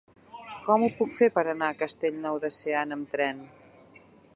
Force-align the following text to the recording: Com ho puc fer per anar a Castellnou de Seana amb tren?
Com 0.67 0.85
ho 0.85 0.89
puc 1.01 1.13
fer 1.19 1.29
per 1.37 1.43
anar 1.53 1.69
a 1.69 1.77
Castellnou 1.85 2.43
de 2.47 2.55
Seana 2.59 2.99
amb 3.01 3.15
tren? 3.17 3.49